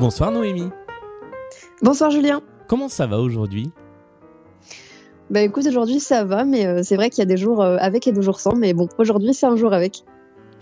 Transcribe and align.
Bonsoir 0.00 0.30
Noémie. 0.32 0.70
Bonsoir 1.82 2.10
Julien. 2.10 2.40
Comment 2.68 2.88
ça 2.88 3.06
va 3.06 3.18
aujourd'hui? 3.18 3.70
Bah 5.28 5.42
écoute, 5.42 5.66
aujourd'hui 5.66 6.00
ça 6.00 6.24
va, 6.24 6.46
mais 6.46 6.66
euh, 6.66 6.80
c'est 6.82 6.96
vrai 6.96 7.10
qu'il 7.10 7.18
y 7.18 7.22
a 7.22 7.26
des 7.26 7.36
jours 7.36 7.60
euh, 7.60 7.76
avec 7.78 8.06
et 8.06 8.12
des 8.12 8.22
jours 8.22 8.40
sans, 8.40 8.56
mais 8.56 8.72
bon, 8.72 8.88
aujourd'hui 8.96 9.34
c'est 9.34 9.44
un 9.44 9.56
jour 9.56 9.74
avec. 9.74 10.04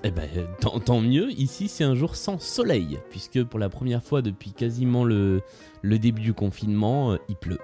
Eh 0.05 0.13
ben, 0.13 0.29
tant, 0.61 1.01
mieux, 1.01 1.33
ici 1.33 1.67
c'est 1.67 1.83
un 1.83 1.97
jour 1.97 2.15
sans 2.15 2.39
soleil, 2.39 3.01
puisque 3.11 3.43
pour 3.43 3.59
la 3.59 3.69
première 3.69 4.03
fois 4.03 4.23
depuis 4.23 4.53
quasiment 4.53 5.03
le, 5.03 5.43
début 5.83 6.23
du 6.23 6.35
confinement, 6.35 7.13
euh, 7.13 7.17
il 7.29 7.35
pleut. 7.35 7.59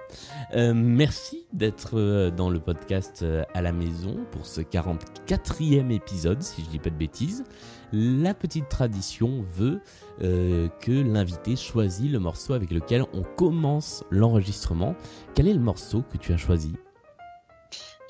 Euh, 0.53 0.73
merci 0.75 1.45
d'être 1.53 1.97
euh, 1.97 2.31
dans 2.31 2.49
le 2.49 2.59
podcast 2.59 3.25
à 3.53 3.61
la 3.61 3.71
maison 3.71 4.17
pour 4.31 4.45
ce 4.45 4.59
44e 4.59 5.91
épisode, 5.91 6.41
si 6.41 6.61
je 6.65 6.69
dis 6.69 6.79
pas 6.79 6.89
de 6.89 6.95
bêtises. 6.95 7.45
La 7.93 8.33
petite 8.33 8.67
tradition 8.67 9.45
veut 9.55 9.79
que 10.19 10.91
l'invité 10.91 11.55
choisit 11.55 12.11
le 12.11 12.19
morceau 12.19 12.53
avec 12.53 12.71
lequel 12.71 13.05
on 13.13 13.21
commence 13.21 14.03
l'enregistrement. 14.09 14.95
Quel 15.35 15.47
est 15.47 15.53
le 15.53 15.59
morceau 15.59 16.03
que 16.11 16.17
tu 16.17 16.33
as 16.33 16.37
choisi? 16.37 16.73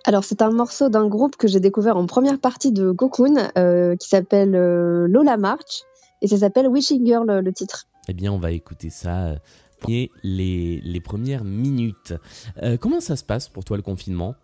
Alors 0.08 0.24
c'est 0.24 0.42
un 0.42 0.52
morceau 0.52 0.90
d'un 0.90 1.08
groupe 1.08 1.36
que 1.36 1.48
j'ai 1.48 1.60
découvert 1.60 1.98
en 1.98 2.06
première 2.06 2.40
partie 2.40 2.72
de 2.72 2.92
Cocoon, 2.92 3.36
euh, 3.58 3.96
qui 3.96 4.08
s'appelle 4.08 4.56
euh, 4.56 5.08
Lola 5.08 5.36
March, 5.38 5.82
et 6.22 6.28
ça 6.28 6.38
s'appelle 6.38 6.68
Wishing 6.68 7.06
Girl 7.06 7.26
le 7.40 7.54
titre. 7.54 7.86
Eh 8.08 8.14
bien, 8.14 8.32
on 8.32 8.38
va 8.38 8.52
écouter 8.52 8.92
ça 8.92 9.26
euh, 9.26 9.36
les, 9.88 10.12
les, 10.24 10.80
les 10.84 11.00
premières 11.02 11.44
minutes. 11.44 12.14
Comment 12.80 13.00
ça 13.00 13.16
se 13.16 13.24
passe 13.24 13.50
pour 13.50 13.64
toi 13.66 13.78
le 13.78 13.84
confinement? 13.84 14.36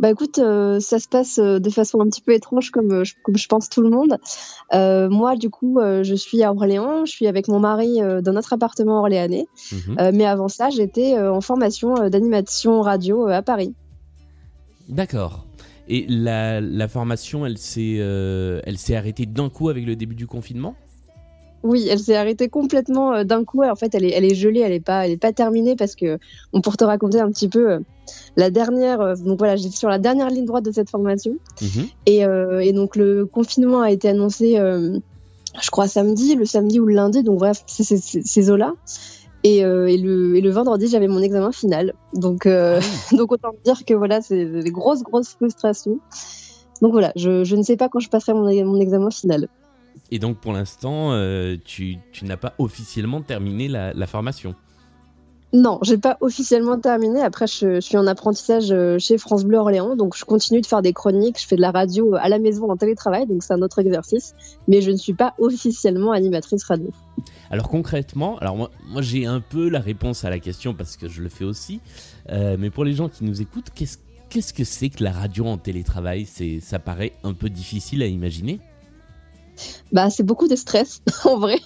Bah 0.00 0.10
écoute, 0.10 0.38
euh, 0.38 0.78
ça 0.78 1.00
se 1.00 1.08
passe 1.08 1.38
de 1.40 1.70
façon 1.70 2.00
un 2.00 2.06
petit 2.06 2.20
peu 2.20 2.32
étrange 2.32 2.70
comme, 2.70 3.02
je- 3.02 3.14
comme 3.24 3.36
je 3.36 3.48
pense 3.48 3.68
tout 3.68 3.82
le 3.82 3.90
monde. 3.90 4.16
Euh, 4.72 5.08
moi 5.08 5.34
du 5.34 5.50
coup, 5.50 5.80
euh, 5.80 6.04
je 6.04 6.14
suis 6.14 6.42
à 6.44 6.52
Orléans, 6.52 7.04
je 7.04 7.10
suis 7.10 7.26
avec 7.26 7.48
mon 7.48 7.58
mari 7.58 7.98
dans 8.22 8.32
notre 8.32 8.52
appartement 8.52 8.98
orléanais, 9.00 9.46
Mhm. 9.72 10.10
Mais 10.14 10.24
avant 10.26 10.46
ça 10.48 10.70
j'étais 10.70 11.18
en 11.18 11.40
formation 11.40 12.08
d'animation 12.08 12.80
radio 12.80 13.26
à 13.28 13.42
Paris. 13.42 13.74
D'accord. 14.88 15.44
Et 15.88 16.04
la, 16.08 16.60
la 16.60 16.88
formation, 16.88 17.46
elle 17.46 17.56
s'est 17.58 17.96
euh, 17.98 18.60
elle 18.64 18.78
s'est 18.78 18.94
arrêtée 18.96 19.26
d'un 19.26 19.48
coup 19.48 19.68
avec 19.68 19.86
le 19.86 19.96
début 19.96 20.14
du 20.14 20.26
confinement? 20.26 20.74
Oui, 21.64 21.88
elle 21.90 21.98
s'est 21.98 22.14
arrêtée 22.14 22.48
complètement 22.48 23.14
euh, 23.14 23.24
d'un 23.24 23.42
coup. 23.44 23.64
En 23.64 23.74
fait, 23.74 23.94
elle 23.94 24.04
est, 24.04 24.10
elle 24.10 24.24
est 24.24 24.34
gelée, 24.34 24.60
elle 24.60 24.72
est 24.72 24.80
pas, 24.84 25.06
elle 25.06 25.12
est 25.12 25.16
pas 25.16 25.32
terminée 25.32 25.76
parce 25.76 25.94
que, 25.96 26.18
on 26.52 26.60
pour 26.60 26.76
te 26.76 26.84
raconter 26.84 27.20
un 27.20 27.30
petit 27.30 27.48
peu 27.48 27.72
euh, 27.72 27.78
la 28.36 28.50
dernière. 28.50 29.00
euh, 29.00 29.14
donc 29.16 29.38
voilà, 29.38 29.56
j'étais 29.56 29.76
sur 29.76 29.88
la 29.88 29.98
dernière 29.98 30.28
ligne 30.30 30.44
droite 30.44 30.64
de 30.64 30.72
cette 30.72 30.90
formation 30.90 31.34
Mhm. 31.60 31.86
et, 32.06 32.20
et 32.20 32.72
donc 32.72 32.94
le 32.94 33.26
confinement 33.26 33.80
a 33.80 33.90
été 33.90 34.08
annoncé, 34.08 34.54
je 34.56 35.70
crois 35.70 35.88
samedi, 35.88 36.36
le 36.36 36.44
samedi 36.44 36.78
ou 36.80 36.86
le 36.86 36.94
lundi. 36.94 37.22
Donc 37.24 37.38
bref, 37.38 37.64
c'est- 37.66 38.22
ces 38.24 38.50
eaux-là. 38.50 38.74
Et, 39.48 39.64
euh, 39.64 39.86
et, 39.86 39.96
le, 39.96 40.36
et 40.36 40.42
le 40.42 40.50
vendredi, 40.50 40.88
j'avais 40.88 41.08
mon 41.08 41.22
examen 41.22 41.52
final. 41.52 41.94
Donc, 42.12 42.44
euh, 42.44 42.82
donc 43.12 43.32
autant 43.32 43.52
dire 43.64 43.86
que 43.86 43.94
voilà, 43.94 44.20
c'est 44.20 44.44
des 44.44 44.70
grosses, 44.70 45.02
grosses 45.02 45.30
frustrations. 45.30 45.98
Donc 46.82 46.92
voilà, 46.92 47.12
je, 47.16 47.44
je 47.44 47.56
ne 47.56 47.62
sais 47.62 47.78
pas 47.78 47.88
quand 47.88 47.98
je 47.98 48.10
passerai 48.10 48.34
mon, 48.34 48.44
mon 48.66 48.78
examen 48.78 49.10
final. 49.10 49.48
Et 50.10 50.18
donc 50.18 50.36
pour 50.38 50.52
l'instant, 50.52 51.12
euh, 51.12 51.56
tu, 51.64 51.96
tu 52.12 52.26
n'as 52.26 52.36
pas 52.36 52.52
officiellement 52.58 53.22
terminé 53.22 53.68
la, 53.68 53.94
la 53.94 54.06
formation 54.06 54.54
Non, 55.54 55.78
j'ai 55.82 55.96
pas 55.96 56.18
officiellement 56.20 56.78
terminé. 56.78 57.22
Après, 57.22 57.46
je, 57.46 57.76
je 57.76 57.80
suis 57.80 57.96
en 57.96 58.06
apprentissage 58.06 58.70
euh, 58.70 58.98
chez 58.98 59.16
France 59.16 59.44
Bleu 59.44 59.56
Orléans, 59.56 59.96
donc 59.96 60.14
je 60.14 60.26
continue 60.26 60.60
de 60.60 60.66
faire 60.66 60.82
des 60.82 60.92
chroniques. 60.92 61.40
Je 61.40 61.46
fais 61.46 61.56
de 61.56 61.62
la 61.62 61.70
radio 61.70 62.14
à 62.16 62.28
la 62.28 62.38
maison 62.38 62.70
en 62.70 62.76
télétravail, 62.76 63.26
donc 63.26 63.42
c'est 63.42 63.54
un 63.54 63.62
autre 63.62 63.78
exercice. 63.78 64.34
Mais 64.66 64.82
je 64.82 64.90
ne 64.90 64.96
suis 64.96 65.14
pas 65.14 65.34
officiellement 65.38 66.12
animatrice 66.12 66.64
radio. 66.64 66.90
Alors 67.50 67.70
concrètement, 67.70 68.36
alors 68.38 68.56
moi, 68.56 68.70
moi 68.88 69.00
j'ai 69.00 69.24
un 69.24 69.40
peu 69.40 69.70
la 69.70 69.80
réponse 69.80 70.24
à 70.24 70.30
la 70.30 70.38
question 70.38 70.74
parce 70.74 70.98
que 70.98 71.08
je 71.08 71.22
le 71.22 71.28
fais 71.28 71.44
aussi, 71.44 71.80
Euh, 72.30 72.56
mais 72.58 72.68
pour 72.68 72.84
les 72.84 72.92
gens 72.92 73.08
qui 73.08 73.24
nous 73.24 73.40
écoutent, 73.40 73.70
qu'est-ce 73.74 73.96
qu'est-ce 74.28 74.52
que 74.52 74.64
c'est 74.64 74.90
que 74.90 75.02
la 75.02 75.12
radio 75.12 75.46
en 75.46 75.56
télétravail? 75.56 76.26
C'est 76.26 76.60
ça 76.60 76.78
paraît 76.78 77.14
un 77.24 77.32
peu 77.32 77.48
difficile 77.48 78.02
à 78.02 78.06
imaginer. 78.06 78.60
Bah, 79.92 80.10
c'est 80.10 80.22
beaucoup 80.22 80.46
de 80.46 80.56
stress 80.56 81.00
en 81.24 81.38
vrai, 81.38 81.58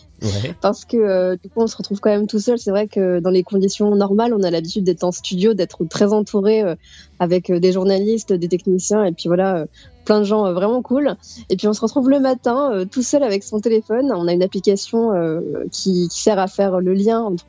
Parce 0.60 0.84
que 0.84 0.96
euh, 0.96 1.36
du 1.36 1.48
coup, 1.48 1.60
on 1.60 1.66
se 1.66 1.76
retrouve 1.76 2.00
quand 2.00 2.10
même 2.10 2.26
tout 2.26 2.38
seul. 2.38 2.58
C'est 2.58 2.70
vrai 2.70 2.86
que 2.86 3.20
dans 3.20 3.30
les 3.30 3.42
conditions 3.42 3.94
normales, 3.94 4.34
on 4.34 4.42
a 4.42 4.50
l'habitude 4.50 4.84
d'être 4.84 5.04
en 5.04 5.12
studio, 5.12 5.54
d'être 5.54 5.84
très 5.84 6.12
entouré 6.12 6.62
euh, 6.62 6.74
avec 7.18 7.50
euh, 7.50 7.60
des 7.60 7.72
journalistes, 7.72 8.32
des 8.32 8.48
techniciens, 8.48 9.04
et 9.04 9.12
puis 9.12 9.28
voilà, 9.28 9.56
euh, 9.56 9.66
plein 10.04 10.20
de 10.20 10.24
gens 10.24 10.52
vraiment 10.52 10.82
cool. 10.82 11.16
Et 11.48 11.56
puis 11.56 11.68
on 11.68 11.72
se 11.72 11.80
retrouve 11.80 12.10
le 12.10 12.20
matin 12.20 12.84
tout 12.90 13.02
seul 13.02 13.22
avec 13.22 13.44
son 13.44 13.60
téléphone. 13.60 14.12
On 14.12 14.26
a 14.26 14.32
une 14.32 14.42
application 14.42 15.10
qui, 15.70 16.08
sert 16.10 16.40
à 16.40 16.48
faire 16.48 16.80
le 16.80 16.92
lien 16.92 17.20
entre 17.20 17.44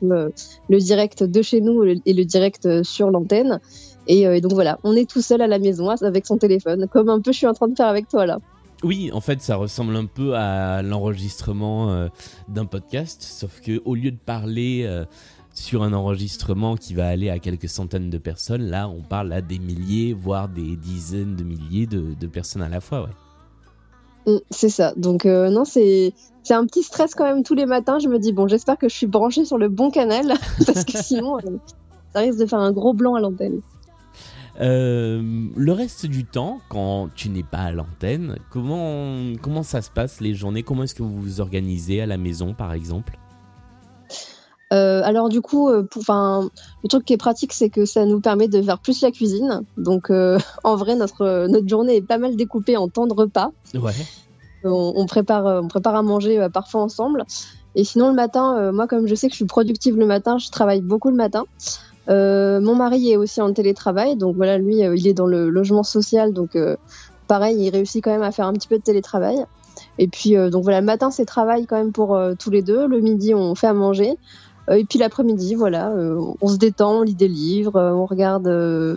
le 0.68 0.78
direct 0.78 1.24
de 1.24 1.42
chez 1.42 1.60
nous 1.60 1.82
et 1.82 2.12
le 2.12 2.24
direct 2.24 2.84
sur 2.84 3.10
l'antenne. 3.10 3.58
Et 4.06 4.40
donc 4.40 4.52
voilà, 4.52 4.78
on 4.84 4.94
est 4.94 5.10
tout 5.10 5.20
seul 5.20 5.42
à 5.42 5.48
la 5.48 5.58
maison 5.58 5.88
avec 5.88 6.26
son 6.26 6.36
téléphone, 6.36 6.86
comme 6.92 7.08
un 7.08 7.20
peu 7.20 7.32
je 7.32 7.38
suis 7.38 7.48
en 7.48 7.54
train 7.54 7.66
de 7.66 7.74
faire 7.74 7.88
avec 7.88 8.08
toi 8.08 8.24
là. 8.24 8.38
Oui, 8.84 9.10
en 9.14 9.22
fait, 9.22 9.40
ça 9.40 9.56
ressemble 9.56 9.96
un 9.96 10.04
peu 10.04 10.36
à 10.36 10.82
l'enregistrement 10.82 11.90
euh, 11.90 12.08
d'un 12.48 12.66
podcast, 12.66 13.22
sauf 13.22 13.62
que 13.62 13.80
au 13.86 13.94
lieu 13.94 14.10
de 14.10 14.18
parler 14.18 14.82
euh, 14.84 15.06
sur 15.54 15.82
un 15.82 15.94
enregistrement 15.94 16.76
qui 16.76 16.92
va 16.92 17.08
aller 17.08 17.30
à 17.30 17.38
quelques 17.38 17.70
centaines 17.70 18.10
de 18.10 18.18
personnes, 18.18 18.64
là, 18.64 18.86
on 18.86 19.00
parle 19.00 19.32
à 19.32 19.40
des 19.40 19.58
milliers, 19.58 20.12
voire 20.12 20.50
des 20.50 20.76
dizaines 20.76 21.34
de 21.34 21.44
milliers 21.44 21.86
de, 21.86 22.26
personnes 22.26 22.60
à 22.60 22.68
la 22.68 22.82
fois. 22.82 23.08
Ouais. 24.26 24.34
Mm, 24.34 24.40
C'est 24.50 24.68
ça. 24.68 24.92
Donc 24.98 25.24
euh, 25.24 25.48
non, 25.48 25.64
c'est 25.64 26.12
c'est 26.42 26.54
un 26.54 26.66
petit 26.66 26.82
stress 26.82 27.14
quand 27.14 27.24
même 27.24 27.42
tous 27.42 27.54
les 27.54 27.64
matins. 27.64 27.98
Je 27.98 28.08
me 28.08 28.18
dis 28.18 28.32
bon, 28.32 28.48
j'espère 28.48 28.76
que 28.76 28.90
je 28.90 28.94
suis 28.94 29.06
branchée 29.06 29.46
sur 29.46 29.56
le 29.56 29.70
bon 29.70 29.90
canal 29.90 30.34
parce 30.66 30.84
que 30.84 31.02
sinon 31.02 31.38
ça 32.12 32.20
risque 32.20 32.38
de 32.38 32.44
faire 32.46 32.60
un 32.60 32.72
gros 32.72 32.92
blanc 32.92 33.14
à 33.14 33.20
l'antenne. 33.20 33.62
Euh, 34.60 35.20
le 35.56 35.72
reste 35.72 36.06
du 36.06 36.24
temps, 36.24 36.60
quand 36.68 37.08
tu 37.14 37.28
n'es 37.28 37.42
pas 37.42 37.58
à 37.58 37.72
l'antenne, 37.72 38.38
comment 38.50 39.34
comment 39.42 39.62
ça 39.62 39.82
se 39.82 39.90
passe 39.90 40.20
les 40.20 40.34
journées? 40.34 40.62
Comment 40.62 40.84
est-ce 40.84 40.94
que 40.94 41.02
vous 41.02 41.20
vous 41.20 41.40
organisez 41.40 42.00
à 42.00 42.06
la 42.06 42.16
maison, 42.16 42.54
par 42.54 42.72
exemple? 42.72 43.18
Euh, 44.72 45.02
alors 45.04 45.28
du 45.28 45.40
coup, 45.40 45.68
euh, 45.68 45.82
pour, 45.82 46.02
le 46.08 46.88
truc 46.88 47.04
qui 47.04 47.12
est 47.12 47.18
pratique, 47.18 47.52
c'est 47.52 47.68
que 47.68 47.84
ça 47.84 48.04
nous 48.06 48.20
permet 48.20 48.48
de 48.48 48.60
faire 48.62 48.78
plus 48.78 49.02
la 49.02 49.10
cuisine. 49.10 49.62
Donc 49.76 50.10
euh, 50.10 50.38
en 50.64 50.76
vrai, 50.76 50.96
notre 50.96 51.46
notre 51.46 51.68
journée 51.68 51.96
est 51.96 52.06
pas 52.06 52.18
mal 52.18 52.36
découpée 52.36 52.76
en 52.76 52.88
temps 52.88 53.06
de 53.06 53.14
repas. 53.14 53.52
Ouais. 53.74 53.92
on, 54.64 54.94
on 54.96 55.06
prépare, 55.06 55.62
on 55.62 55.68
prépare 55.68 55.94
à 55.94 56.02
manger 56.02 56.48
parfois 56.52 56.82
ensemble. 56.82 57.24
Et 57.76 57.84
sinon, 57.84 58.08
le 58.08 58.14
matin, 58.14 58.70
moi, 58.72 58.86
comme 58.86 59.08
je 59.08 59.14
sais 59.16 59.26
que 59.26 59.32
je 59.32 59.38
suis 59.38 59.46
productive 59.46 59.96
le 59.96 60.06
matin, 60.06 60.38
je 60.38 60.48
travaille 60.50 60.80
beaucoup 60.80 61.10
le 61.10 61.16
matin. 61.16 61.44
Euh, 62.08 62.60
mon 62.60 62.74
mari 62.74 63.10
est 63.10 63.16
aussi 63.16 63.40
en 63.40 63.52
télétravail, 63.52 64.16
donc 64.16 64.36
voilà, 64.36 64.58
lui, 64.58 64.84
euh, 64.84 64.96
il 64.96 65.06
est 65.06 65.14
dans 65.14 65.26
le 65.26 65.48
logement 65.48 65.82
social, 65.82 66.32
donc 66.32 66.54
euh, 66.56 66.76
pareil, 67.28 67.56
il 67.58 67.70
réussit 67.70 68.04
quand 68.04 68.10
même 68.10 68.22
à 68.22 68.30
faire 68.30 68.46
un 68.46 68.52
petit 68.52 68.68
peu 68.68 68.78
de 68.78 68.82
télétravail. 68.82 69.44
Et 69.98 70.08
puis, 70.08 70.34
donc 70.50 70.62
voilà, 70.62 70.80
le 70.80 70.86
matin, 70.86 71.10
c'est 71.10 71.24
travail 71.24 71.66
quand 71.66 71.76
même 71.76 71.92
pour 71.92 72.18
tous 72.38 72.50
les 72.50 72.62
deux. 72.62 72.86
Le 72.86 73.00
midi, 73.00 73.34
on 73.34 73.54
fait 73.54 73.66
à 73.66 73.74
manger. 73.74 74.16
Et 74.70 74.84
puis 74.84 74.98
l'après-midi, 74.98 75.54
voilà, 75.54 75.92
on 76.40 76.48
se 76.48 76.56
détend, 76.56 77.00
on 77.00 77.02
lit 77.02 77.14
des 77.14 77.28
livres, 77.28 77.80
on 77.80 78.06
regarde 78.06 78.48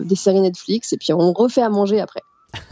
des 0.04 0.14
séries 0.16 0.40
Netflix, 0.40 0.92
et 0.92 0.96
puis 0.96 1.12
on 1.12 1.32
refait 1.32 1.62
à 1.62 1.68
manger 1.68 2.00
après. 2.00 2.22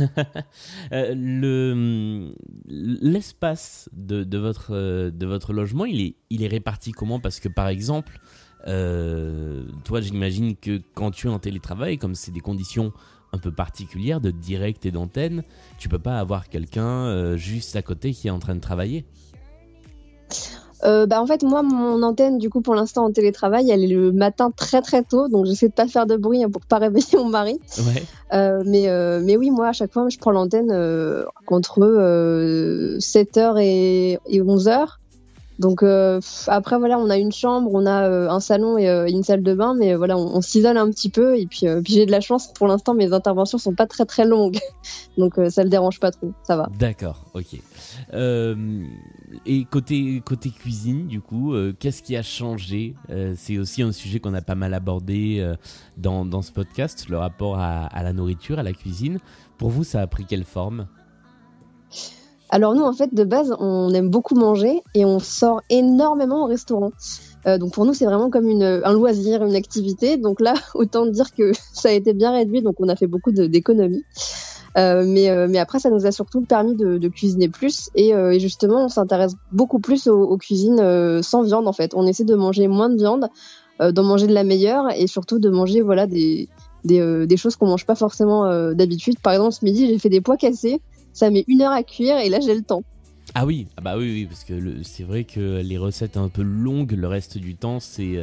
Le 0.91 2.32
l'espace 2.68 3.88
de, 3.92 4.38
votre 4.38 5.53
logement, 5.53 5.84
il 5.84 6.14
est 6.30 6.48
réparti 6.48 6.92
comment? 6.92 7.20
Parce 7.20 7.41
que 7.41 7.48
par 7.48 7.68
exemple, 7.68 8.20
euh, 8.66 9.65
toi, 9.84 10.00
j'imagine 10.00 10.56
que 10.56 10.81
quand 10.94 11.10
tu 11.10 11.28
es 11.28 11.31
en 11.31 11.38
télétravail, 11.38 11.99
comme 11.99 12.15
c'est 12.15 12.32
des 12.32 12.41
conditions 12.41 12.93
un 13.32 13.38
peu 13.38 13.53
particulières 13.53 14.21
de 14.21 14.31
direct 14.31 14.87
et 14.87 14.91
d'antenne, 14.91 15.43
tu 15.78 15.88
peux 15.88 15.99
pas 15.99 16.19
avoir 16.19 16.49
quelqu'un 16.49 17.06
euh, 17.06 17.37
juste 17.37 17.77
à 17.77 17.82
côté 17.82 18.12
qui 18.12 18.28
est 18.28 18.30
en 18.30 18.39
train 18.39 18.54
de 18.54 18.60
travailler. 18.60 19.04
Euh, 20.84 21.07
bah 21.07 21.22
en 21.22 21.27
fait 21.27 21.42
moi 21.42 21.63
mon 21.63 22.03
antenne 22.03 22.36
du 22.36 22.51
coup 22.51 22.60
pour 22.60 22.74
l'instant 22.74 23.07
en 23.07 23.10
télétravail 23.10 23.71
elle 23.71 23.83
est 23.83 23.95
le 23.95 24.13
matin 24.13 24.51
très 24.54 24.83
très 24.83 25.03
tôt 25.03 25.27
donc 25.27 25.47
j'essaie 25.47 25.68
de 25.68 25.72
pas 25.72 25.89
faire 25.89 26.04
de 26.04 26.16
bruit 26.16 26.45
hein, 26.45 26.51
pour 26.51 26.60
pas 26.66 26.77
réveiller 26.78 27.16
mon 27.16 27.30
mari 27.30 27.59
Ouais. 27.78 28.03
Euh, 28.34 28.63
mais 28.66 28.89
euh, 28.89 29.22
mais 29.24 29.39
oui 29.39 29.51
moi 29.51 29.68
à 29.68 29.72
chaque 29.72 29.92
fois 29.92 30.07
je 30.10 30.18
prends 30.18 30.33
l'antenne 30.33 30.71
entre 31.47 31.83
euh, 31.83 32.98
7h 32.98 33.59
et, 33.59 34.18
et 34.27 34.42
11h 34.42 34.98
donc 35.58 35.82
euh, 35.82 36.20
après 36.48 36.78
voilà 36.78 36.98
on 36.98 37.08
a 37.08 37.16
une 37.16 37.32
chambre 37.32 37.70
on 37.72 37.86
a 37.86 38.08
euh, 38.08 38.28
un 38.28 38.41
salon 38.41 38.76
et 38.76 38.88
euh, 38.88 39.08
une 39.08 39.22
salle 39.22 39.42
de 39.42 39.54
bain 39.54 39.74
mais 39.74 39.94
voilà 39.94 40.18
on, 40.18 40.41
s'isole 40.42 40.76
un 40.76 40.91
petit 40.91 41.08
peu 41.08 41.38
et 41.38 41.47
puis, 41.47 41.66
j'ai 41.86 42.06
de 42.06 42.10
la 42.10 42.20
chance. 42.20 42.53
Pour 42.53 42.66
l'instant 42.66 42.94
mes 42.94 43.12
interventions 43.12 43.58
sont 43.58 43.74
pas 43.74 43.86
très 43.86 44.04
très 44.04 44.24
longues. 44.24 44.58
Donc 45.18 45.41
ça 45.48 45.62
le 45.62 45.70
dérange 45.70 45.98
pas 45.98 46.10
trop. 46.10 46.32
Ça 46.42 46.56
va. 46.56 46.68
D'accord, 46.78 47.24
ok. 47.34 47.58
Et 49.47 49.64
côté, 49.64 50.22
cuisine, 50.50 51.06
du 51.06 51.20
coup, 51.20 51.54
qu'est-ce 51.78 52.03
qui 52.03 52.16
a 52.16 52.22
changé? 52.22 52.94
C'est 53.36 53.58
aussi 53.58 53.82
un 53.82 53.92
sujet 53.92 54.20
qu'on 54.20 54.34
a 54.34 54.42
pas 54.42 54.54
mal 54.54 54.74
abordé 54.74 55.54
dans, 55.97 56.42
ce 56.42 56.53
podcast, 56.53 57.08
le 57.08 57.18
rapport 57.18 57.58
à 57.58 58.03
la 58.03 58.12
nourriture, 58.12 58.58
à 58.58 58.62
la 58.62 58.72
cuisine. 58.72 59.18
Pour 59.58 59.70
vous, 59.70 59.84
ça 59.84 60.00
a 60.00 60.06
pris 60.06 60.24
quelle 60.26 60.44
forme? 60.44 60.86
Alors 62.51 62.75
nous, 62.75 62.84
en 62.84 62.93
fait, 62.93 63.13
de 63.13 63.25
base, 63.25 63.54
on 63.59 63.93
aime 63.93 64.09
beaucoup 64.09 64.34
manger 64.34 64.83
et 64.95 65.04
on 65.04 65.19
sort 65.19 65.63
énormément 65.71 66.45
au 66.45 66.47
restaurant. 66.47 66.93
Euh, 67.47 67.59
donc 67.59 67.72
pour 67.72 67.84
nous, 67.84 67.95
c'est 67.95 68.04
vraiment 68.04 68.31
comme 68.31 68.48
une, 68.48 68.63
un 68.63 68.93
loisir, 68.93 69.45
une 69.45 69.54
activité. 69.54 70.16
Donc 70.16 70.41
là, 70.41 70.54
autant 70.75 71.07
dire 71.07 71.34
que 71.34 71.53
ça 71.72 71.89
a 71.89 71.93
été 71.93 72.13
bien 72.13 72.33
réduit, 72.33 72.63
donc 72.63 72.77
on 72.78 72.89
a 72.89 72.97
fait 72.97 73.07
beaucoup 73.07 73.33
d'économies. 73.33 74.04
Euh, 74.77 75.04
mais, 75.07 75.31
euh, 75.31 75.47
mais 75.48 75.59
après, 75.59 75.78
ça 75.78 75.91
nous 75.91 76.04
a 76.07 76.13
surtout 76.13 76.43
permis 76.43 76.77
de, 76.77 76.98
de 76.98 77.09
cuisiner 77.09 77.48
plus 77.48 77.89
et, 77.95 78.15
euh, 78.15 78.33
et, 78.33 78.41
justement, 78.41 78.84
on 78.84 78.89
s'intéresse 78.89 79.34
beaucoup 79.51 79.78
plus 79.78 80.07
aux, 80.07 80.22
aux 80.22 80.37
cuisines 80.37 80.81
euh, 80.81 81.22
sans 81.22 81.42
viande 81.42 81.66
en 81.66 81.72
fait. 81.72 81.95
On 81.95 82.07
essaie 82.07 82.25
de 82.25 82.34
manger 82.34 82.69
moins 82.69 82.91
de 82.91 82.97
viande, 82.97 83.28
d'en 83.78 84.04
manger 84.04 84.27
de 84.27 84.33
la 84.33 84.42
meilleure 84.42 84.91
et 84.91 85.07
surtout 85.07 85.39
de 85.39 85.51
manger 85.51 85.83
voilà 85.83 86.07
des, 86.07 86.49
des, 86.84 87.27
des 87.27 87.37
choses 87.37 87.57
qu'on 87.57 87.66
mange 87.66 87.84
pas 87.84 87.95
forcément 87.95 88.72
d'habitude. 88.72 89.19
Par 89.19 89.34
exemple, 89.34 89.53
ce 89.53 89.63
midi, 89.63 89.87
j'ai 89.87 89.99
fait 89.99 90.09
des 90.09 90.22
pois 90.22 90.39
cassés. 90.39 90.81
Ça 91.16 91.30
met 91.30 91.45
une 91.48 91.63
heure 91.63 91.72
à 91.72 91.83
cuire 91.83 92.18
et 92.18 92.28
là, 92.28 92.41
j'ai 92.41 92.54
le 92.54 92.63
temps. 92.63 92.83
Ah 93.34 93.47
oui, 93.47 93.66
ah 93.77 93.80
bah 93.80 93.97
oui, 93.97 94.13
oui 94.13 94.27
parce 94.27 94.45
que 94.45 94.83
c'est 94.83 95.03
vrai 95.03 95.24
que 95.24 95.63
les 95.63 95.78
recettes 95.78 96.16
un 96.16 96.28
peu 96.28 96.42
longues, 96.42 96.92
le 96.92 97.09
reste 97.09 97.39
du 97.39 97.57
temps, 97.57 97.80
c'est 97.80 98.18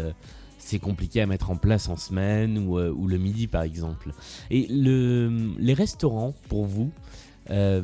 c'est 0.59 0.79
compliqué 0.79 1.21
à 1.21 1.25
mettre 1.25 1.49
en 1.49 1.55
place 1.55 1.89
en 1.89 1.97
semaine 1.97 2.57
ou, 2.57 2.77
euh, 2.77 2.95
le 3.07 3.17
midi 3.17 3.47
par 3.47 3.63
exemple. 3.63 4.13
Et 4.49 4.67
le, 4.69 5.51
les 5.57 5.73
restaurants, 5.73 6.33
pour 6.47 6.65
vous, 6.65 6.91
euh, 7.49 7.81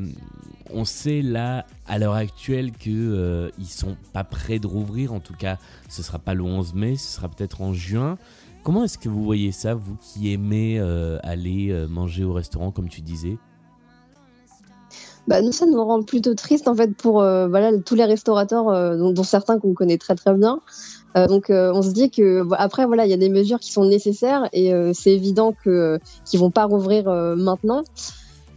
on 0.71 0.85
sait 0.85 1.21
là 1.21 1.65
à 1.88 1.97
l'heure 1.97 2.13
actuelle 2.13 2.71
que 2.71 2.89
euh, 2.89 3.50
sont 3.65 3.97
pas 4.13 4.23
prêts 4.23 4.59
de 4.59 4.67
rouvrir. 4.67 5.13
En 5.13 5.19
tout 5.19 5.33
cas, 5.33 5.57
ce 5.89 6.03
sera 6.03 6.19
pas 6.19 6.33
le 6.33 6.44
11 6.44 6.73
mai, 6.73 6.95
ce 6.95 7.15
sera 7.15 7.27
peut-être 7.27 7.61
en 7.61 7.73
juin. 7.73 8.17
Comment 8.63 8.83
est-ce 8.83 8.97
que 8.97 9.09
vous 9.09 9.23
voyez 9.23 9.51
ça, 9.51 9.73
vous 9.73 9.95
qui 9.95 10.31
aimez 10.31 10.79
euh, 10.79 11.17
aller 11.23 11.69
euh, 11.71 11.88
manger 11.88 12.23
au 12.23 12.33
restaurant, 12.33 12.71
comme 12.71 12.89
tu 12.89 13.01
disais? 13.01 13.38
Bah, 15.29 15.43
nous, 15.43 15.51
ça 15.51 15.67
nous 15.67 15.85
rend 15.85 16.01
plutôt 16.01 16.33
triste 16.33 16.67
en 16.67 16.73
fait 16.73 16.95
pour 16.95 17.21
euh, 17.21 17.47
voilà 17.47 17.71
tous 17.77 17.93
les 17.93 18.03
restaurateurs, 18.03 18.67
euh, 18.69 18.97
dont, 18.97 19.23
certains 19.23 19.59
qu'on 19.59 19.75
connaît 19.75 19.99
très 19.99 20.15
très 20.15 20.33
bien. 20.33 20.59
Euh, 21.15 21.27
donc 21.27 21.45
on 21.51 21.81
se 21.83 21.91
dit 21.91 22.09
que 22.09 22.43
après 22.57 22.87
voilà 22.87 23.05
il 23.05 23.11
y 23.11 23.13
a 23.13 23.17
des 23.17 23.29
mesures 23.29 23.59
qui 23.59 23.71
sont 23.71 23.85
nécessaires 23.85 24.49
et 24.53 24.71
c'est 24.93 25.11
évident 25.11 25.53
que 25.63 25.99
qu'ils 26.25 26.39
vont 26.39 26.49
pas 26.49 26.65
rouvrir 26.65 27.05
maintenant. 27.37 27.83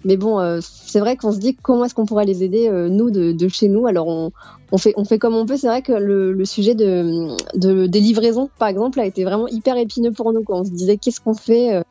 Mais 0.04 0.16
bon, 0.16 0.60
c'est 0.62 0.98
vrai 0.98 1.16
qu'on 1.16 1.30
se 1.30 1.38
dit 1.38 1.54
comment 1.54 1.84
est-ce 1.84 1.94
qu'on 1.94 2.06
pourrait 2.06 2.24
les 2.24 2.42
aider 2.42 2.70
nous 2.90 3.10
de, 3.10 3.32
de, 3.32 3.48
chez 3.48 3.68
nous. 3.68 3.86
Alors 3.86 4.08
on, 4.08 4.32
on, 4.72 4.78
fait 4.78 4.94
on 4.96 5.04
fait 5.04 5.18
comme 5.18 5.34
on 5.34 5.44
peut. 5.46 5.58
C'est 5.58 5.68
vrai 5.68 5.82
que 5.82 5.92
le, 5.92 6.32
le 6.32 6.44
sujet 6.44 6.74
de, 6.74 7.36
de, 7.54 7.86
des 7.86 8.00
livraisons 8.00 8.48
par 8.58 8.68
exemple 8.68 8.98
a 8.98 9.06
été 9.06 9.24
vraiment 9.24 9.46
hyper 9.46 9.76
épineux 9.76 10.12
pour 10.12 10.32
nous. 10.32 10.42
Quand 10.42 10.60
on 10.60 10.64
se 10.64 10.70
disait 10.70 10.96
qu'est-ce 10.96 11.20
qu'on 11.20 11.34
fait 11.34 11.82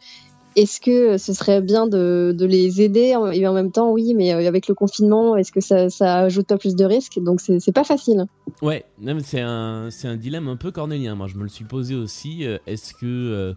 est-ce 0.56 0.81
que 0.81 1.18
ce 1.18 1.33
serait 1.33 1.62
bien 1.62 1.88
de, 1.88 2.36
de, 2.38 2.45
les 2.45 2.81
aider 2.81 3.15
et 3.33 3.48
en 3.48 3.53
même 3.53 3.71
temps, 3.71 3.92
oui, 3.92 4.13
mais 4.13 4.33
euh, 4.33 4.48
avec 4.48 4.68
le 4.68 4.75
confinement, 4.75 5.38
est-ce 5.38 5.51
que 5.51 5.62
ça, 5.62 5.89
ça 5.89 6.19
ajoute 6.19 6.48
pas 6.48 6.57
plus 6.57 6.75
de 6.75 6.83
risques? 6.83 7.19
Donc 7.19 7.39
c'est 7.42 7.71
pas 7.71 7.83
facile. 7.83 8.25
Ouais, 8.62 8.86
c'est 9.24 9.39
un, 9.39 9.89
un 10.03 10.15
dilemme 10.18 10.48
un 10.50 10.57
peu 10.57 10.71
cornélien. 10.71 11.15
Moi, 11.15 11.27
je 11.27 11.36
me 11.36 11.44
le 11.44 11.50
suis 11.50 11.65
posé 11.65 11.95
aussi. 11.95 12.45
Euh, 12.45 12.57
est-ce 12.68 12.94
que 12.94 13.06
euh, 13.06 13.53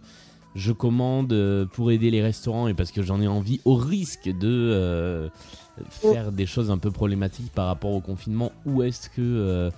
je 0.55 0.71
commande 0.71 1.35
pour 1.73 1.91
aider 1.91 2.11
les 2.11 2.21
restaurants 2.21 2.69
et 2.69 2.73
parce 2.73 2.91
que 2.91 3.01
j'en 3.01 3.21
ai 3.21 3.27
envie, 3.27 3.59
au 3.65 3.75
risque 3.75 4.29
de 4.29 4.71
euh, 4.73 5.29
faire 5.89 6.31
des 6.31 6.45
choses 6.45 6.71
un 6.71 6.77
peu 6.77 6.91
problématiques 6.91 7.51
par 7.51 7.67
rapport 7.67 7.91
au 7.91 7.99
confinement, 7.99 8.53
ou 8.65 8.83
est-ce 8.83 9.09
que 9.09 9.69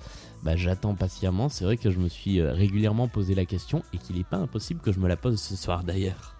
bah, 0.43 0.55
j'attends 0.55 0.93
patiemment? 0.93 1.49
C'est 1.49 1.65
vrai 1.65 1.77
que 1.77 1.89
je 1.89 1.97
me 1.97 2.09
suis 2.09 2.43
régulièrement 2.43 3.07
posé 3.07 3.33
la 3.33 3.45
question 3.45 3.81
et 3.91 3.97
qu'il 3.97 4.17
n'est 4.17 4.23
pas 4.23 4.37
impossible 4.37 4.81
que 4.81 4.91
je 4.91 4.99
me 4.99 5.07
la 5.07 5.17
pose 5.17 5.41
ce 5.41 5.55
soir 5.55 5.83
d'ailleurs. 5.83 6.36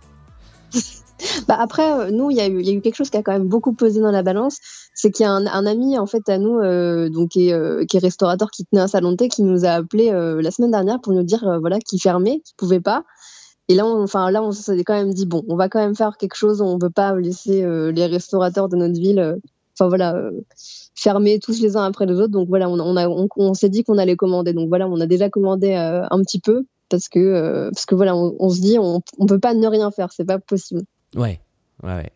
bah 1.48 1.58
après, 1.60 1.92
euh, 1.92 2.12
nous, 2.12 2.32
il 2.32 2.38
y, 2.38 2.42
a 2.42 2.48
eu, 2.48 2.82
quelque 2.82 2.96
chose 2.96 3.10
qui 3.10 3.18
a 3.18 3.24
quand 3.24 3.32
même 3.32 3.48
beaucoup 3.48 3.74
pesé 3.74 4.00
dans 4.02 4.12
la 4.12 4.24
balance. 4.24 4.60
C'est 4.94 5.12
qu'il 5.12 5.26
y 5.26 5.28
a 5.28 5.32
un, 5.32 5.66
ami, 5.66 5.98
en 5.98 6.06
fait, 6.06 6.28
à 6.30 6.38
nous, 6.38 6.60
euh, 6.60 7.10
donc, 7.10 7.30
qui 7.30 7.50
est, 7.50 7.54
euh, 7.54 7.86
qui 7.86 7.98
est, 7.98 8.00
restaurateur, 8.00 8.52
qui 8.52 8.66
tenait 8.66 8.82
un 8.82 8.88
salon 8.88 9.12
de 9.12 9.18
thé, 9.18 9.30
qui 9.30 9.44
nous 9.44 9.66
a 9.66 9.70
appelé 9.70 10.12
la 10.12 10.52
semaine 10.52 10.72
dernière 10.72 11.00
pour 11.02 11.14
nous 11.14 11.24
dire 11.24 11.60
voilà, 11.60 11.80
qu'il 11.80 12.02
fermait, 12.02 12.42
qu'il 12.46 12.56
pouvait 12.58 12.80
pas. 12.80 13.04
Et 13.70 13.76
là, 13.76 13.86
on, 13.86 14.04
enfin, 14.04 14.32
là, 14.32 14.42
on 14.44 14.52
s'est 14.52 14.84
quand 14.84 14.94
même 14.94 15.14
dit 15.14 15.26
bon, 15.26 15.44
on 15.50 15.56
va 15.56 15.70
quand 15.70 15.80
même 15.80 15.96
faire 15.96 16.18
quelque 16.18 16.36
chose. 16.36 16.62
On 16.62 16.78
veut 16.78 16.90
pas 16.90 17.16
laisser 17.16 17.66
les 17.92 18.06
restaurateurs 18.06 18.70
de 18.70 18.78
notre 18.78 19.00
ville, 19.00 19.38
enfin 19.74 19.90
voilà, 19.90 20.30
fermer 20.96 21.40
tous 21.40 21.62
les 21.62 21.76
uns 21.76 21.84
après 21.84 22.06
les 22.06 22.16
autres. 22.16 22.32
Donc 22.32 22.48
voilà, 22.48 22.70
on, 22.70 23.28
on 23.36 23.54
s'est 23.54 23.70
dit 23.70 23.84
qu'on 23.84 23.98
allait 23.98 24.16
commander. 24.16 24.54
Donc 24.54 24.70
voilà, 24.70 24.88
on 24.88 25.00
a 25.00 25.06
déjà 25.06 25.30
commandé 25.30 25.74
un 25.76 26.22
petit 26.22 26.40
peu 26.40 26.66
parce 26.90 27.10
que 27.10 27.20
euh, 27.20 27.70
parce 27.72 27.86
que 27.86 27.96
voilà, 27.96 28.16
on, 28.16 28.50
se 28.50 28.62
dit 28.62 28.78
on, 28.80 29.02
on 29.18 29.26
peut 29.26 29.40
pas 29.40 29.54
ne 29.54 29.68
rien 29.68 29.92
faire, 29.92 30.12
c'est 30.12 30.26
pas 30.26 30.40
possible. 30.40 30.84
Ouais, 31.16 31.42
ouais, 31.84 31.96
ouais. 31.96 32.12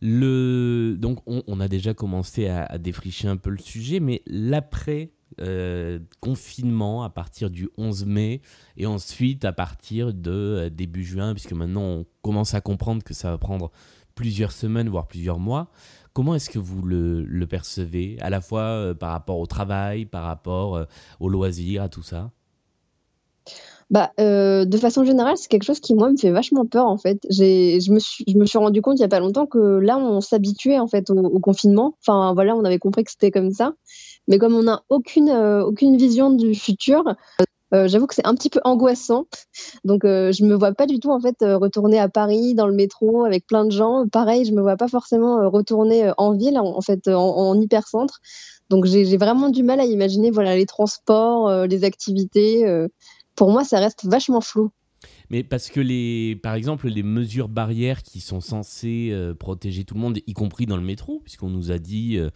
Le 0.00 0.96
donc 0.98 1.20
on, 1.26 1.60
a 1.60 1.68
déjà 1.68 1.94
commencé 1.94 2.48
à, 2.48 2.78
défricher 2.78 3.28
un 3.28 3.36
peu 3.36 3.50
le 3.50 3.58
sujet, 3.58 3.98
mais 3.98 4.22
l'après 4.26 5.10
euh, 5.40 5.98
confinement 6.20 7.02
à 7.02 7.10
partir 7.10 7.50
du 7.50 7.68
11 7.76 8.06
mai 8.06 8.40
et 8.76 8.86
ensuite 8.86 9.44
à 9.44 9.52
partir 9.52 10.14
de 10.14 10.30
euh, 10.30 10.70
début 10.70 11.04
juin, 11.04 11.32
puisque 11.32 11.52
maintenant 11.52 11.82
on 11.82 12.06
commence 12.22 12.54
à 12.54 12.60
comprendre 12.60 13.02
que 13.02 13.14
ça 13.14 13.30
va 13.30 13.38
prendre 13.38 13.72
plusieurs 14.14 14.52
semaines, 14.52 14.88
voire 14.88 15.08
plusieurs 15.08 15.40
mois. 15.40 15.70
Comment 16.12 16.34
est-ce 16.34 16.48
que 16.48 16.58
vous 16.58 16.82
le, 16.82 17.44
percevez, 17.46 18.16
à 18.20 18.30
la 18.30 18.40
fois 18.40 18.94
par 18.98 19.10
rapport 19.10 19.38
au 19.38 19.46
travail, 19.46 20.06
par 20.06 20.22
rapport 20.22 20.86
aux 21.20 21.28
loisirs, 21.28 21.82
à 21.82 21.90
tout 21.90 22.02
ça? 22.02 22.30
Bah, 23.90 24.10
euh, 24.18 24.64
de 24.64 24.76
façon 24.78 25.04
générale, 25.04 25.36
c'est 25.36 25.48
quelque 25.48 25.62
chose 25.62 25.78
qui 25.78 25.94
moi 25.94 26.10
me 26.10 26.16
fait 26.16 26.32
vachement 26.32 26.66
peur 26.66 26.86
en 26.86 26.98
fait. 26.98 27.18
Je 27.30 27.92
me 27.92 28.00
suis, 28.00 28.24
je 28.26 28.36
me 28.36 28.44
suis 28.44 28.58
rendu 28.58 28.82
compte 28.82 28.98
il 28.98 29.02
y 29.02 29.04
a 29.04 29.08
pas 29.08 29.20
longtemps 29.20 29.46
que 29.46 29.58
là 29.58 29.96
on 29.96 30.20
s'habituait 30.20 30.78
en 30.78 30.88
fait 30.88 31.08
au, 31.10 31.38
confinement. 31.38 31.96
Enfin 32.04 32.34
voilà, 32.34 32.56
on 32.56 32.64
avait 32.64 32.80
compris 32.80 33.04
que 33.04 33.12
c'était 33.12 33.30
comme 33.30 33.52
ça, 33.52 33.74
mais 34.26 34.38
comme 34.38 34.54
on 34.54 34.64
n'a 34.64 34.82
aucune 34.88 35.28
euh, 35.28 35.64
aucune 35.64 35.96
vision 35.96 36.32
du 36.32 36.56
futur, 36.56 37.04
euh, 37.74 37.86
j'avoue 37.86 38.08
que 38.08 38.16
c'est 38.16 38.26
un 38.26 38.34
petit 38.34 38.50
peu 38.50 38.60
angoissant. 38.64 39.26
Donc 39.84 40.04
euh, 40.04 40.32
je 40.32 40.44
me 40.44 40.56
vois 40.56 40.72
pas 40.72 40.86
du 40.86 40.98
tout 40.98 41.10
en 41.12 41.20
fait 41.20 41.36
retourner 41.42 42.00
à 42.00 42.08
Paris 42.08 42.54
dans 42.56 42.66
le 42.66 42.74
métro 42.74 43.24
avec 43.24 43.46
plein 43.46 43.64
de 43.64 43.70
gens. 43.70 44.08
Pareil, 44.10 44.44
je 44.44 44.52
me 44.52 44.62
vois 44.62 44.76
pas 44.76 44.88
forcément 44.88 45.48
retourner 45.48 46.10
en 46.18 46.32
ville 46.36 46.58
en, 46.58 46.80
fait 46.80 47.06
en, 47.06 47.36
en 47.36 47.60
hypercentre. 47.60 48.18
Donc 48.68 48.84
j'ai 48.86 49.16
vraiment 49.16 49.48
du 49.48 49.62
mal 49.62 49.78
à 49.78 49.84
imaginer 49.84 50.32
voilà 50.32 50.56
les 50.56 50.66
transports, 50.66 51.66
les 51.66 51.84
activités 51.84 52.66
pour 53.36 53.50
moi, 53.50 53.64
ça 53.64 53.78
reste 53.78 54.04
vachement 54.06 54.40
flou. 54.40 54.70
Mais 55.30 55.42
parce 55.42 55.70
que 55.70 55.80
les, 55.80 56.36
par 56.36 56.54
exemple, 56.54 56.88
les 56.88 57.02
mesures 57.02 57.48
barrières 57.48 58.02
qui 58.02 58.20
sont 58.20 58.40
censées 58.40 59.10
euh, 59.12 59.34
protéger 59.34 59.84
tout 59.84 59.94
le 59.94 60.00
monde, 60.00 60.18
y 60.26 60.32
compris 60.32 60.66
dans 60.66 60.76
le 60.76 60.82
métro, 60.82 61.20
puisqu'on 61.20 61.50
nous 61.50 61.70
a 61.70 61.78
dit 61.78 62.16
euh, 62.16 62.30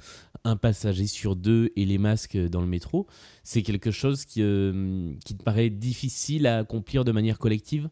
un 0.45 0.57
passager 0.57 1.07
sur 1.07 1.37
deux 1.37 1.71
et 1.77 1.85
les 1.85 1.99
masques 1.99 2.37
dans 2.37 2.61
le 2.61 2.67
métro, 2.67 3.07
c'est 3.45 3.63
quelque 3.63 3.91
chose 3.91 4.25
qui, 4.25 4.43
euh, 4.43 5.13
qui 5.25 5.37
te 5.37 5.43
paraît 5.43 5.71
difficile 5.71 6.47
à 6.47 6.59
accomplir 6.59 7.05
de 7.05 7.13
manière 7.13 7.39
collective? 7.39 7.89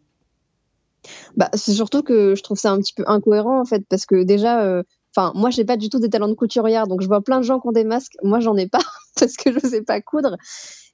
Bah, 1.36 1.48
C'est 1.54 1.74
surtout 1.74 2.02
que 2.02 2.34
je 2.34 2.42
trouve 2.42 2.58
ça 2.58 2.72
un 2.72 2.78
petit 2.78 2.92
peu 2.92 3.04
incohérent 3.06 3.60
en 3.60 3.64
fait, 3.64 3.86
parce 3.88 4.04
que 4.04 4.24
déjà, 4.24 4.82
enfin, 5.16 5.32
moi, 5.34 5.50
j'ai 5.50 5.64
pas 5.64 5.76
du 5.76 5.88
tout 5.88 6.00
des 6.00 6.10
talents 6.10 6.28
de 6.28 6.34
couturière, 6.34 6.88
donc 6.88 7.02
je 7.02 7.06
vois 7.06 7.22
plein 7.22 7.38
de 7.38 7.44
gens 7.44 7.60
qui 7.60 7.68
ont 7.68 7.72
des 7.72 7.84
masques. 7.84 8.16
Moi, 8.22 8.40
j'en 8.40 8.56
ai 8.56 8.68
pas 8.68 8.80
parce 9.20 9.36
que 9.36 9.52
je 9.52 9.66
sais 9.66 9.82
pas 9.82 10.00
coudre. 10.00 10.36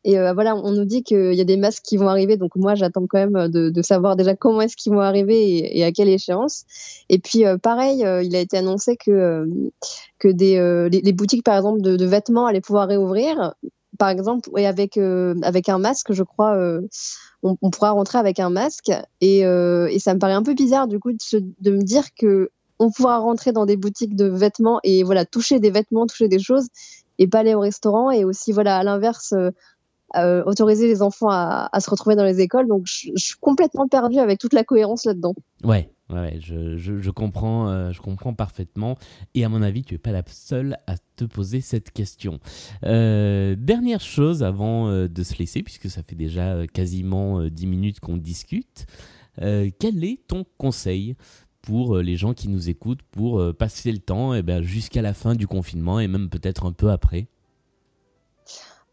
Et 0.05 0.19
euh, 0.19 0.35
voilà, 0.35 0.55
on 0.55 0.73
nous 0.73 0.85
dit 0.85 1.03
qu'il 1.03 1.33
y 1.33 1.41
a 1.41 1.45
des 1.45 1.57
masques 1.57 1.83
qui 1.83 1.97
vont 1.97 2.09
arriver, 2.09 2.37
donc 2.37 2.57
moi 2.57 2.75
j'attends 2.75 3.07
quand 3.07 3.19
même 3.19 3.49
de, 3.49 3.83
savoir 3.83 4.17
déjà 4.17 4.37
comment 4.37 4.61
est-ce 4.61 4.77
qu'ils 4.77 4.93
vont 4.93 5.01
arriver 5.01 5.79
et, 5.79 5.83
à 5.83 5.93
quelle 5.93 6.11
échéance. 6.11 6.65
Et 7.09 7.19
puis 7.19 7.47
euh, 7.47 7.57
pareil, 7.57 8.05
euh, 8.05 8.23
il 8.23 8.37
a 8.37 8.41
été 8.41 8.59
annoncé 8.59 8.97
que 8.97 9.47
que 10.19 10.29
des 10.29 10.59
les, 10.91 11.13
boutiques 11.13 11.43
par 11.43 11.57
exemple 11.57 11.81
de, 11.81 12.05
vêtements 12.05 12.47
allaient 12.47 12.61
pouvoir 12.61 12.89
réouvrir, 12.89 13.55
par 13.99 14.11
exemple, 14.11 14.51
et 14.59 14.67
avec 14.67 14.99
avec 14.99 15.71
un 15.71 15.79
masque, 15.79 16.13
je 16.13 16.23
crois, 16.23 16.59
on, 17.43 17.71
pourra 17.71 17.93
rentrer 17.93 18.19
avec 18.19 18.41
un 18.41 18.51
masque. 18.51 18.93
Et, 19.23 19.41
ça 19.99 20.15
me 20.15 20.19
paraît 20.19 20.35
un 20.35 20.43
peu 20.43 20.55
bizarre 20.55 20.87
du 20.87 20.99
coup 20.99 21.13
de, 21.13 21.45
de 21.61 21.71
me 21.71 21.83
dire 21.83 22.05
que 22.15 22.51
on 22.79 22.91
pourra 22.91 23.19
rentrer 23.19 23.53
dans 23.53 23.67
des 23.67 23.77
boutiques 23.77 24.17
de 24.17 24.27
vêtements 24.27 24.81
et 24.83 25.05
voilà 25.05 25.25
toucher 25.25 25.61
des 25.61 25.71
vêtements, 25.71 26.07
toucher 26.07 26.29
des 26.29 26.41
choses 26.41 26.67
et 27.19 27.29
pas 27.29 27.41
aller 27.41 27.55
au 27.55 27.61
restaurant 27.61 28.11
et 28.11 28.25
aussi 28.25 28.53
voilà 28.53 28.79
à 28.79 28.83
l'inverse 28.83 29.35
euh, 30.17 30.45
autoriser 30.45 30.87
les 30.87 31.03
enfants 31.03 31.31
à, 31.31 31.69
se 31.81 31.91
retrouver 31.91 32.15
dans 32.15 32.25
les 32.25 32.41
écoles. 32.41 32.69
Donc, 32.69 32.83
je, 32.87 33.11
suis 33.17 33.37
complètement 33.41 33.89
perdue 33.89 34.19
avec 34.19 34.39
toute 34.39 34.53
la 34.53 34.63
cohérence 34.63 35.05
là-dedans. 35.05 35.35
Ouais, 35.65 35.91
ouais, 36.11 36.39
je, 36.41 36.77
je, 36.77 37.11
comprends, 37.11 37.69
euh, 37.69 37.91
je 37.91 38.01
comprends 38.01 38.33
parfaitement. 38.33 38.97
Et 39.35 39.45
à 39.45 39.49
mon 39.49 39.61
avis, 39.63 39.83
tu 39.83 39.95
es 39.95 39.99
pas 39.99 40.13
la 40.13 40.23
seule 40.29 40.77
à 40.87 40.95
te 41.17 41.25
poser 41.25 41.61
cette 41.61 41.91
question. 41.91 42.39
Euh, 42.85 43.57
dernière 43.59 44.01
chose 44.01 44.43
avant 44.43 44.89
euh, 44.89 45.09
de 45.09 45.23
se 45.23 45.37
laisser, 45.39 45.63
puisque 45.63 45.91
ça 45.91 46.03
fait 46.03 46.17
déjà 46.17 46.53
euh, 46.53 46.67
quasiment 46.67 47.45
10 47.49 47.67
minutes 47.67 48.01
qu'on 48.01 48.17
discute. 48.17 48.87
quel 49.37 50.05
est 50.05 50.21
ton 50.29 50.45
conseil 50.59 51.17
pour 51.65 51.99
les 51.99 52.17
gens 52.17 52.35
qui 52.35 52.49
nous 52.49 52.69
écoutent 52.69 53.03
pour 53.11 53.43
passer 53.55 53.91
le 53.93 53.99
temps 53.99 54.35
eh 54.35 54.43
ben, 54.43 54.63
jusqu'à 54.63 55.03
la 55.03 55.15
fin 55.15 55.35
du 55.35 55.47
confinement 55.47 56.01
et 56.01 56.09
même 56.09 56.29
peut-être 56.29 56.67
un 56.67 56.73
peu 56.73 56.91
après 56.91 57.27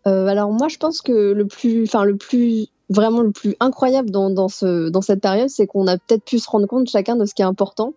euh, 0.08 0.28
alors 0.28 0.51
moi, 0.51 0.68
je 0.68 0.78
pense 0.78 1.01
que 1.01 1.32
le 1.32 1.46
plus, 1.46 1.84
enfin 1.84 2.04
le 2.04 2.18
plus, 2.18 2.68
vraiment 2.90 3.22
le 3.22 3.32
plus 3.32 3.56
incroyable 3.60 4.10
dans, 4.10 4.48
ce, 4.48 4.90
dans 4.90 5.01
cette 5.01 5.22
période, 5.22 5.50
c'est 5.50 5.68
qu'on 5.68 5.88
a 5.88 5.98
peut-être 5.98 6.24
pu 6.24 6.40
se 6.40 6.50
rendre 6.50 6.68
compte 6.68 6.90
chacun 6.90 7.16
de 7.16 7.25
ce 7.25 7.34
qui 7.34 7.42
est 7.42 7.46
important. 7.46 7.94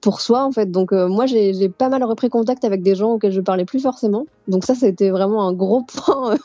pour 0.00 0.20
soi 0.20 0.44
en 0.44 0.52
fait. 0.52 0.70
Donc 0.70 0.92
moi 0.92 1.26
j'ai 1.26 1.68
pas 1.68 1.88
mal 1.88 2.04
repris 2.04 2.28
contact 2.28 2.64
avec 2.64 2.82
des 2.82 2.94
gens 2.94 3.12
auxquels 3.14 3.32
je 3.32 3.40
parlais 3.40 3.64
plus 3.64 3.80
forcément. 3.80 4.26
Donc 4.46 4.64
ça 4.64 4.74
c'était 4.74 5.10
vraiment 5.10 5.48
un 5.48 5.52
gros 5.52 5.82
point, 5.86 6.36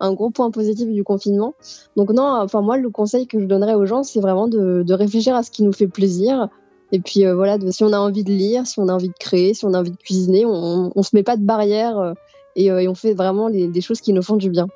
un 0.00 0.12
gros 0.12 0.30
point 0.30 0.50
positif 0.50 0.88
du 0.88 1.04
confinement. 1.04 1.54
Donc 1.96 2.10
non, 2.10 2.24
enfin 2.24 2.62
moi 2.62 2.78
le 2.78 2.90
conseil 2.90 3.26
que 3.26 3.38
je 3.38 3.44
donnerais 3.44 3.74
aux 3.74 3.86
gens 3.86 4.02
c'est 4.02 4.20
vraiment 4.20 4.48
de, 4.48 4.92
réfléchir 4.92 5.36
à 5.36 5.42
ce 5.42 5.50
qui 5.50 5.62
nous 5.62 5.72
fait 5.72 5.86
plaisir. 5.86 6.48
Et 6.92 7.00
puis 7.00 7.24
voilà, 7.24 7.58
de, 7.58 7.70
si 7.70 7.84
on 7.84 7.92
a 7.92 7.98
envie 7.98 8.24
de 8.24 8.32
lire, 8.32 8.66
si 8.66 8.78
on 8.80 8.88
a 8.88 8.92
envie 8.92 9.08
de 9.08 9.18
créer, 9.18 9.54
si 9.54 9.64
on 9.64 9.74
a 9.74 9.78
envie 9.78 9.92
de 9.92 9.96
cuisiner, 9.96 10.44
on, 10.44 10.92
on 10.94 11.02
se 11.02 11.10
met 11.14 11.22
pas 11.22 11.36
de 11.36 11.44
barrière 11.44 12.14
et, 12.56 12.66
et, 12.66 12.88
on 12.88 12.94
fait 12.94 13.14
vraiment 13.14 13.48
les, 13.48 13.68
des 13.68 13.80
choses 13.80 14.00
qui 14.00 14.12
nous 14.12 14.22
font 14.22 14.36
du 14.36 14.50
bien. 14.50 14.66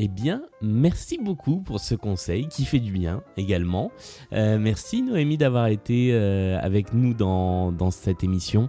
Eh 0.00 0.06
bien, 0.06 0.42
merci 0.62 1.18
beaucoup 1.18 1.56
pour 1.56 1.80
ce 1.80 1.96
conseil 1.96 2.46
qui 2.46 2.64
fait 2.64 2.78
du 2.78 2.92
bien 2.92 3.24
également. 3.36 3.90
Euh, 4.32 4.56
merci 4.56 5.02
Noémie 5.02 5.36
d'avoir 5.36 5.66
été 5.66 6.10
euh, 6.12 6.56
avec 6.60 6.94
nous 6.94 7.14
dans, 7.14 7.72
dans, 7.72 7.90
cette 7.90 8.22
émission. 8.22 8.68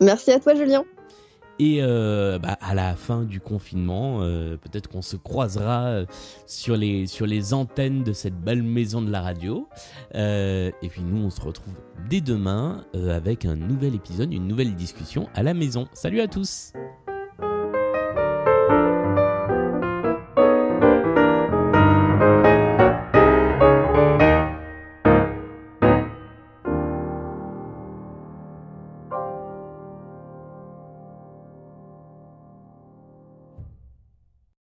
Merci 0.00 0.30
à 0.32 0.40
toi 0.40 0.54
Julien. 0.54 0.84
Et 1.64 1.78
euh, 1.80 2.40
bah, 2.40 2.58
à 2.60 2.74
la 2.74 2.96
fin 2.96 3.22
du 3.22 3.38
confinement, 3.38 4.18
peut-être 4.18 4.88
qu'on 4.88 5.00
se 5.00 5.14
croisera 5.14 6.02
les, 6.76 7.06
sur 7.06 7.24
les 7.24 7.54
antennes 7.54 8.02
de 8.02 8.12
cette 8.12 8.34
belle 8.34 8.64
maison 8.64 9.00
de 9.00 9.12
la 9.12 9.20
radio. 9.20 9.68
et 10.12 10.88
puis 10.90 11.02
nous, 11.02 11.24
on 11.24 11.30
se 11.30 11.40
retrouve 11.40 11.74
dès 12.10 12.20
demain 12.20 12.84
avec 12.94 13.44
un 13.44 13.54
nouvel 13.54 13.94
épisode, 13.94 14.32
une 14.32 14.48
nouvelle 14.48 14.74
discussion 14.74 15.28
à 15.34 15.44
la 15.44 15.54
maison. 15.54 15.86
Salut 15.92 16.20
à 16.20 16.26
tous 16.26 16.72